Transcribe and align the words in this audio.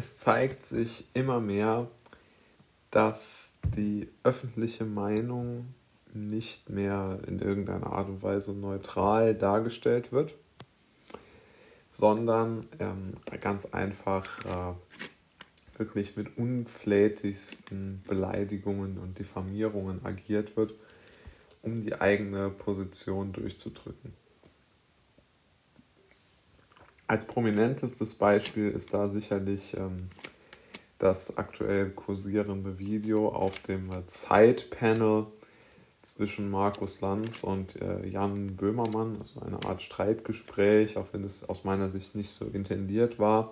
es 0.00 0.16
zeigt 0.16 0.64
sich 0.64 1.04
immer 1.12 1.40
mehr, 1.40 1.86
dass 2.90 3.56
die 3.76 4.08
öffentliche 4.22 4.86
Meinung 4.86 5.74
nicht 6.14 6.70
mehr 6.70 7.18
in 7.26 7.38
irgendeiner 7.38 7.88
Art 7.88 8.08
und 8.08 8.22
Weise 8.22 8.54
neutral 8.54 9.34
dargestellt 9.34 10.10
wird, 10.10 10.32
sondern 11.90 12.66
ähm, 12.78 13.12
ganz 13.42 13.66
einfach 13.66 14.26
äh, 14.46 15.78
wirklich 15.78 16.16
mit 16.16 16.38
unflätigsten 16.38 18.02
Beleidigungen 18.08 18.96
und 18.96 19.18
Diffamierungen 19.18 20.02
agiert 20.06 20.56
wird, 20.56 20.72
um 21.60 21.82
die 21.82 22.00
eigene 22.00 22.48
Position 22.48 23.34
durchzudrücken. 23.34 24.14
Als 27.10 27.24
prominentestes 27.24 28.14
Beispiel 28.14 28.70
ist 28.70 28.94
da 28.94 29.08
sicherlich 29.08 29.76
ähm, 29.76 30.04
das 30.98 31.38
aktuell 31.38 31.90
kursierende 31.90 32.78
Video 32.78 33.30
auf 33.30 33.58
dem 33.58 33.90
Zeitpanel 34.06 35.26
zwischen 36.02 36.52
Markus 36.52 37.00
Lanz 37.00 37.42
und 37.42 37.82
äh, 37.82 38.06
Jan 38.06 38.54
Böhmermann, 38.54 39.16
also 39.18 39.40
eine 39.40 39.60
Art 39.64 39.82
Streitgespräch, 39.82 40.96
auch 40.98 41.08
wenn 41.10 41.24
es 41.24 41.48
aus 41.48 41.64
meiner 41.64 41.90
Sicht 41.90 42.14
nicht 42.14 42.30
so 42.30 42.44
intendiert 42.44 43.18
war. 43.18 43.50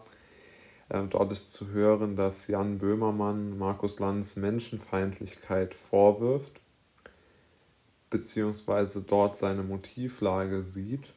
Äh, 0.89 1.03
dort 1.11 1.33
ist 1.33 1.53
zu 1.53 1.71
hören, 1.71 2.15
dass 2.15 2.47
Jan 2.47 2.79
Böhmermann 2.79 3.59
Markus 3.59 3.99
Lanz 3.99 4.37
Menschenfeindlichkeit 4.37 5.75
vorwirft, 5.75 6.61
beziehungsweise 8.09 9.03
dort 9.03 9.37
seine 9.37 9.65
Motivlage 9.65 10.63
sieht, 10.63 11.13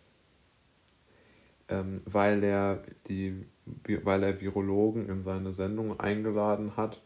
ähm, 1.71 2.02
weil, 2.05 2.43
er 2.43 2.84
die, 3.07 3.45
weil 4.03 4.23
er 4.23 4.39
Virologen 4.41 5.09
in 5.09 5.21
seine 5.21 5.52
Sendung 5.53 5.99
eingeladen 5.99 6.77
hat 6.77 7.02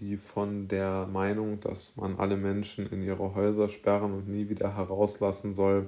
die 0.00 0.16
von 0.16 0.68
der 0.68 1.06
Meinung, 1.06 1.60
dass 1.60 1.96
man 1.96 2.18
alle 2.18 2.36
Menschen 2.36 2.86
in 2.90 3.02
ihre 3.02 3.34
Häuser 3.34 3.68
sperren 3.68 4.12
und 4.12 4.28
nie 4.28 4.48
wieder 4.48 4.76
herauslassen 4.76 5.54
soll, 5.54 5.86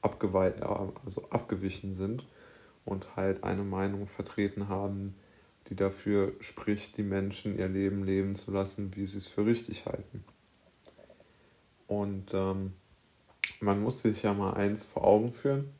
also 0.00 1.30
abgewichen 1.30 1.94
sind 1.94 2.26
und 2.84 3.16
halt 3.16 3.42
eine 3.42 3.64
Meinung 3.64 4.06
vertreten 4.06 4.68
haben, 4.68 5.14
die 5.68 5.76
dafür 5.76 6.32
spricht, 6.40 6.96
die 6.98 7.02
Menschen 7.02 7.58
ihr 7.58 7.68
Leben 7.68 8.04
leben 8.04 8.34
zu 8.34 8.52
lassen, 8.52 8.94
wie 8.94 9.04
sie 9.04 9.18
es 9.18 9.28
für 9.28 9.46
richtig 9.46 9.86
halten. 9.86 10.24
Und 11.86 12.34
ähm, 12.34 12.74
man 13.60 13.82
muss 13.82 14.02
sich 14.02 14.22
ja 14.22 14.34
mal 14.34 14.54
eins 14.54 14.84
vor 14.84 15.04
Augen 15.04 15.32
führen, 15.32 15.70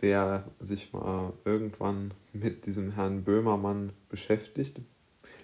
wer 0.00 0.44
sich 0.58 0.92
mal 0.92 1.32
irgendwann 1.44 2.12
mit 2.32 2.66
diesem 2.66 2.92
Herrn 2.92 3.24
Böhmermann 3.24 3.92
beschäftigt, 4.08 4.80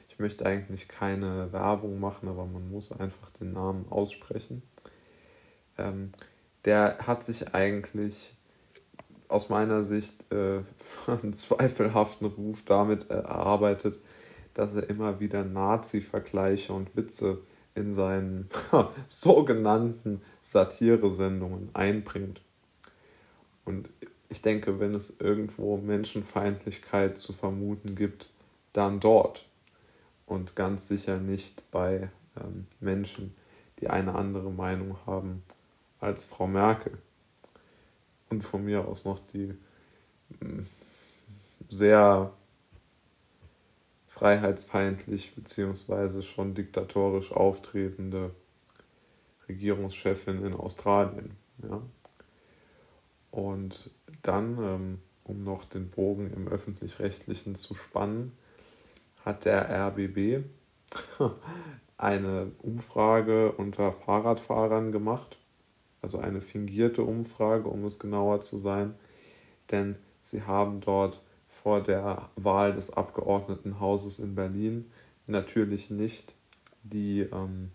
ich 0.09 0.19
möchte 0.19 0.45
eigentlich 0.45 0.89
keine 0.89 1.53
Werbung 1.53 1.99
machen, 1.99 2.29
aber 2.29 2.45
man 2.45 2.71
muss 2.71 2.93
einfach 2.93 3.31
den 3.31 3.53
Namen 3.53 3.87
aussprechen. 3.89 4.63
Ähm, 5.79 6.13
der 6.67 6.99
hat 7.07 7.25
sich 7.25 7.55
eigentlich 7.55 8.35
aus 9.29 9.49
meiner 9.49 9.85
Sicht 9.85 10.31
äh, 10.31 10.61
einen 11.07 11.33
zweifelhaften 11.33 12.27
Ruf 12.27 12.63
damit 12.67 13.11
erarbeitet, 13.11 14.01
dass 14.55 14.75
er 14.75 14.89
immer 14.91 15.19
wieder 15.19 15.45
Nazi-Vergleiche 15.45 16.75
und 16.75 16.95
Witze 16.95 17.39
in 17.75 17.95
seinen 17.95 18.51
sogenannten 19.07 20.21
Satire-Sendungen 20.43 21.71
einbringt. 21.73 22.43
Und 23.65 23.89
ich 24.33 24.41
denke, 24.41 24.81
wenn 24.81 24.95
es 24.95 25.21
irgendwo 25.21 25.77
Menschenfeindlichkeit 25.77 27.19
zu 27.19 27.35
vermuten 27.35 27.95
gibt, 27.95 28.31
dann 28.73 28.99
dort 28.99 29.47
und 30.25 30.57
ganz 30.57 30.89
sicher 30.89 31.19
nicht 31.19 31.71
bei 31.71 32.09
ähm, 32.41 32.67
Menschen, 32.81 33.35
die 33.81 33.91
eine 33.91 34.15
andere 34.15 34.51
Meinung 34.51 34.97
haben 35.05 35.43
als 36.01 36.25
Frau 36.25 36.47
Merkel. 36.47 36.97
Und 38.31 38.43
von 38.43 38.65
mir 38.65 38.89
aus 38.89 39.05
noch 39.05 39.19
die 39.19 39.53
mm, 40.41 40.61
sehr 41.69 42.33
freiheitsfeindlich 44.07 45.35
bzw. 45.35 46.23
schon 46.23 46.55
diktatorisch 46.55 47.33
auftretende 47.33 48.35
Regierungschefin 49.47 50.43
in 50.43 50.55
Australien. 50.55 51.37
Ja. 51.63 51.83
Und 53.31 53.91
dann, 54.23 54.59
ähm, 54.59 54.99
um 55.25 55.45
noch 55.45 55.65
den 55.65 55.89
Bogen 55.89 56.33
im 56.33 56.49
öffentlich-rechtlichen 56.49 57.55
zu 57.55 57.75
spannen, 57.75 58.33
hat 59.25 59.45
der 59.45 59.71
RBB 59.71 60.45
eine 61.97 62.51
Umfrage 62.59 63.53
unter 63.53 63.93
Fahrradfahrern 63.93 64.93
gemacht, 64.93 65.39
also 66.01 66.19
eine 66.19 66.41
fingierte 66.41 67.03
Umfrage, 67.03 67.69
um 67.69 67.85
es 67.85 67.99
genauer 67.99 68.41
zu 68.41 68.59
sein, 68.59 68.95
denn 69.71 69.97
sie 70.21 70.43
haben 70.43 70.81
dort 70.81 71.23
vor 71.47 71.83
der 71.83 72.31
Wahl 72.35 72.73
des 72.73 72.91
Abgeordnetenhauses 72.91 74.19
in 74.19 74.35
Berlin 74.35 74.91
natürlich 75.27 75.91
nicht 75.91 76.35
die 76.83 77.21
ähm, 77.21 77.71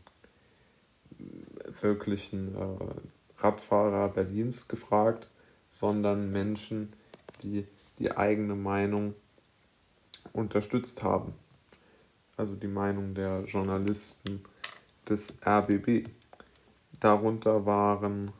wirklichen 1.81 2.55
äh, 2.55 3.41
Radfahrer 3.41 4.09
Berlins 4.09 4.67
gefragt, 4.67 5.29
sondern 5.77 6.31
Menschen, 6.31 6.91
die 7.43 7.67
die 7.99 8.17
eigene 8.17 8.55
Meinung 8.55 9.13
unterstützt 10.33 11.03
haben. 11.03 11.35
Also 12.35 12.55
die 12.55 12.67
Meinung 12.67 13.13
der 13.13 13.43
Journalisten 13.45 14.43
des 15.07 15.37
RBB. 15.45 16.09
Darunter 16.99 17.67
waren 17.67 18.31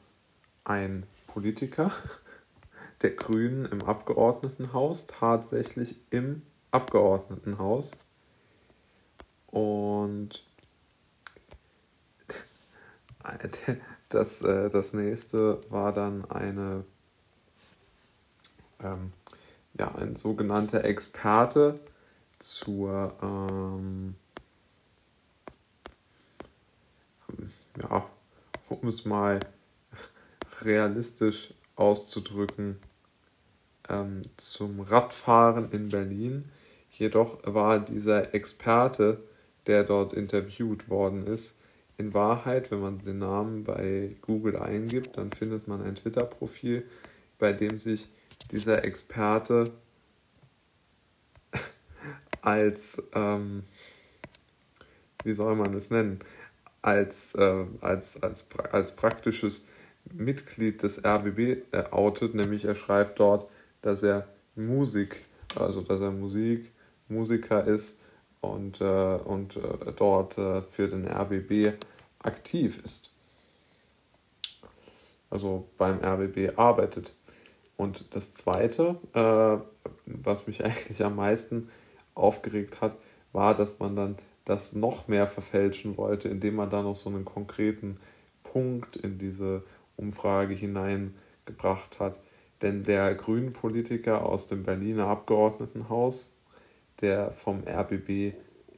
ein 0.64 1.06
Politiker 1.28 1.92
der 3.04 3.12
Grünen 3.12 3.66
im 3.66 3.84
Abgeordnetenhaus, 3.84 5.06
tatsächlich 5.06 5.96
im 6.10 6.42
Abgeordnetenhaus. 6.72 7.92
Und 9.46 10.44
das, 14.10 14.42
äh, 14.42 14.72
das 14.72 14.94
nächste 14.94 15.62
war 15.70 15.92
dann 15.92 16.26
eine 16.32 16.84
ähm, 18.84 19.14
ja, 19.80 19.94
ein 19.96 20.16
sogenannter 20.16 20.84
Experte 20.84 21.80
zur, 22.40 23.14
ähm, 23.22 24.16
ja, 27.82 28.06
um 28.70 28.88
es 28.88 29.06
mal 29.06 29.40
realistisch 30.62 31.54
auszudrücken, 31.76 32.80
ähm, 33.90 34.24
zum 34.38 34.82
Radfahren 34.82 35.72
in 35.72 35.90
Berlin. 35.90 36.46
Jedoch 36.90 37.40
war 37.46 37.80
dieser 37.80 38.34
Experte, 38.34 39.22
der 39.68 39.84
dort 39.84 40.14
interviewt 40.14 40.90
worden 40.90 41.28
ist, 41.28 41.58
in 41.98 42.14
Wahrheit, 42.14 42.72
wenn 42.72 42.80
man 42.80 43.00
den 43.00 43.18
Namen 43.18 43.64
bei 43.64 44.16
Google 44.22 44.58
eingibt, 44.58 45.18
dann 45.18 45.32
findet 45.32 45.68
man 45.68 45.82
ein 45.82 45.96
Twitter-Profil, 45.96 46.86
bei 47.40 47.54
dem 47.54 47.78
sich 47.78 48.08
dieser 48.52 48.84
Experte 48.84 49.72
als, 52.42 53.02
ähm, 53.14 53.64
wie 55.24 55.34
soll 55.34 55.56
man 55.56 55.74
es 55.74 55.90
nennen, 55.90 56.20
als, 56.82 57.36
äh, 57.36 57.66
als, 57.82 58.22
als, 58.24 58.48
als 58.72 58.96
praktisches 58.96 59.68
Mitglied 60.14 60.84
des 60.84 61.04
RBB 61.04 61.64
äh, 61.72 61.84
outet, 61.92 62.34
nämlich 62.34 62.66
er 62.66 62.76
schreibt 62.76 63.20
dort, 63.20 63.50
dass 63.82 64.04
er 64.04 64.28
Musik, 64.56 65.26
also 65.56 65.82
dass 65.82 66.02
er 66.02 66.12
Musik, 66.12 66.72
Musiker 67.10 67.66
ist 67.66 68.02
und, 68.42 68.82
äh, 68.82 69.18
und 69.18 69.58
äh, 69.58 69.94
dort 69.96 70.38
äh, 70.38 70.62
für 70.64 70.88
den 70.88 71.08
RBB 71.08 71.74
aktiv 72.20 72.82
ist. 72.84 73.12
Also 75.30 75.68
beim 75.78 76.00
RBB 76.04 76.58
arbeitet. 76.58 77.14
Und 77.78 78.16
das 78.16 78.34
Zweite, 78.34 78.98
äh, 79.14 79.92
was 80.06 80.48
mich 80.48 80.64
eigentlich 80.66 81.04
am 81.04 81.16
meisten 81.16 81.70
aufgeregt 82.16 82.82
hat, 82.82 82.98
war, 83.32 83.54
dass 83.54 83.80
man 83.80 83.96
dann 83.96 84.18
das 84.46 84.74
noch 84.74 85.08
mehr 85.08 85.28
verfälschen 85.28 85.98
wollte, 85.98 86.30
indem 86.30 86.56
man 86.56 86.70
da 86.70 86.82
noch 86.82 86.96
so 86.96 87.10
einen 87.10 87.26
konkreten 87.26 87.98
Punkt 88.44 88.96
in 88.96 89.18
diese 89.18 89.64
Umfrage 89.98 90.54
hineingebracht 90.54 92.00
hat. 92.00 92.20
Denn 92.62 92.84
der 92.84 93.14
grünen 93.14 93.54
Politiker 93.54 94.26
aus 94.26 94.48
dem 94.48 94.64
Berliner 94.64 95.08
Abgeordnetenhaus, 95.08 96.34
der 97.02 97.32
vom 97.32 97.64
RBB 97.68 98.34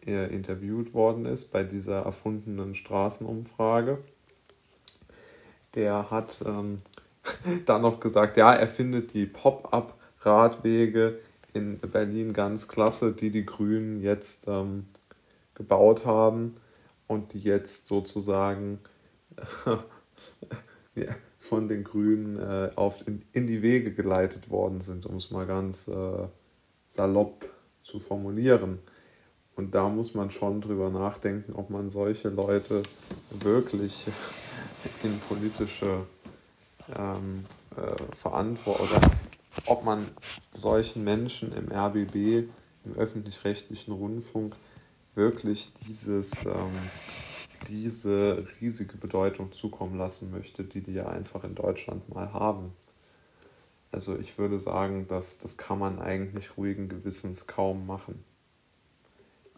äh, 0.06 0.34
interviewt 0.34 0.94
worden 0.94 1.26
ist 1.26 1.54
bei 1.54 1.64
dieser 1.64 2.02
erfundenen 2.02 2.76
Straßenumfrage, 2.76 4.00
der 5.76 6.10
hat 6.10 6.44
ähm, 6.46 6.82
dann 7.66 7.82
noch 7.82 8.00
gesagt, 8.00 8.38
ja, 8.38 8.54
er 8.54 8.68
findet 8.68 9.14
die 9.14 9.26
Pop-up-Radwege 9.26 11.20
in 11.54 11.80
Berlin 11.80 12.34
ganz 12.34 12.68
klasse, 12.68 13.12
die 13.12 13.32
die 13.32 13.46
Grünen 13.46 14.02
jetzt 14.02 14.48
ähm, 14.48 14.88
gebaut 15.56 16.06
haben 16.06 16.56
und 17.08 17.34
die 17.34 17.40
jetzt 17.40 17.88
sozusagen 17.88 18.80
von 21.40 21.68
den 21.68 21.84
Grünen 21.84 22.38
äh, 22.38 22.72
auf, 22.76 23.08
in, 23.08 23.24
in 23.34 23.48
die 23.48 23.62
Wege 23.62 23.92
geleitet 23.94 24.50
worden 24.50 24.82
sind, 24.82 25.06
um 25.06 25.16
es 25.16 25.32
mal 25.32 25.48
ganz 25.48 25.88
äh, 25.88 26.28
salopp 26.88 27.46
zu 27.84 28.00
formulieren. 28.00 28.80
Und 29.56 29.76
da 29.76 29.90
muss 29.90 30.14
man 30.14 30.32
schon 30.32 30.62
drüber 30.62 30.90
nachdenken, 30.90 31.54
ob 31.54 31.70
man 31.70 31.90
solche 31.90 32.30
Leute 32.30 32.84
wirklich 33.32 34.08
in 35.04 35.20
politische 35.28 36.06
ähm, 36.98 37.44
äh, 37.76 38.16
Verantwortung 38.16 38.88
oder 38.88 39.02
ob 39.66 39.84
man 39.84 40.08
solchen 40.54 41.04
Menschen 41.04 41.54
im 41.54 41.72
RBB, 41.72 42.50
im 42.86 42.96
öffentlich-rechtlichen 42.96 43.94
Rundfunk, 43.94 44.56
wirklich 45.16 45.74
dieses, 45.88 46.46
ähm, 46.46 46.78
diese 47.68 48.48
riesige 48.62 48.98
Bedeutung 48.98 49.52
zukommen 49.52 49.98
lassen 49.98 50.32
möchte, 50.32 50.64
die 50.64 50.82
die 50.82 50.94
ja 50.94 51.08
einfach 51.08 51.44
in 51.44 51.56
Deutschland 51.56 52.08
mal 52.14 52.34
haben. 52.34 52.74
Also 53.92 54.18
ich 54.18 54.38
würde 54.38 54.60
sagen, 54.60 55.08
dass 55.08 55.40
das 55.40 55.58
kann 55.58 55.80
man 55.80 56.00
eigentlich 56.00 56.58
ruhigen 56.58 56.90
Gewissens 56.90 57.48
kaum 57.48 57.88
machen. 57.88 58.24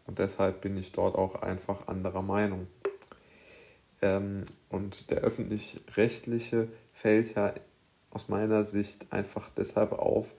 Und 0.07 0.19
deshalb 0.19 0.61
bin 0.61 0.77
ich 0.77 0.91
dort 0.93 1.15
auch 1.15 1.35
einfach 1.41 1.87
anderer 1.87 2.21
Meinung. 2.21 2.67
Ähm, 4.01 4.45
und 4.69 5.09
der 5.09 5.19
öffentlich-rechtliche 5.19 6.67
fällt 6.93 7.35
ja 7.35 7.53
aus 8.09 8.29
meiner 8.29 8.63
Sicht 8.63 9.11
einfach 9.11 9.49
deshalb 9.49 9.93
auf, 9.93 10.33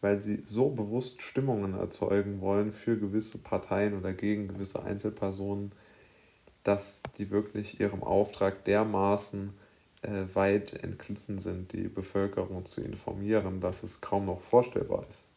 weil 0.00 0.18
sie 0.18 0.40
so 0.42 0.70
bewusst 0.70 1.22
Stimmungen 1.22 1.78
erzeugen 1.78 2.40
wollen 2.40 2.72
für 2.72 2.98
gewisse 2.98 3.38
Parteien 3.38 3.96
oder 3.96 4.12
gegen 4.12 4.48
gewisse 4.48 4.82
Einzelpersonen, 4.82 5.72
dass 6.64 7.02
die 7.18 7.30
wirklich 7.30 7.80
ihrem 7.80 8.02
Auftrag 8.02 8.64
dermaßen 8.64 9.52
äh, 10.02 10.24
weit 10.34 10.82
entglitten 10.82 11.38
sind, 11.38 11.72
die 11.72 11.88
Bevölkerung 11.88 12.64
zu 12.64 12.82
informieren, 12.82 13.60
dass 13.60 13.82
es 13.82 14.00
kaum 14.00 14.26
noch 14.26 14.40
vorstellbar 14.40 15.06
ist. 15.08 15.31